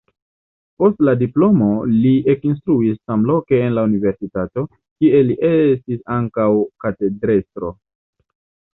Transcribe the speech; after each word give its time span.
Post 0.83 1.03
la 1.09 1.11
diplomo 1.19 1.67
li 1.97 2.13
ekinstruis 2.35 2.97
samloke 3.13 3.61
en 3.67 3.77
la 3.81 3.85
universitato, 3.91 4.67
kie 4.81 5.23
li 5.31 5.39
estis 5.53 6.05
ankaŭ 6.19 6.51
katedrestro. 6.87 7.77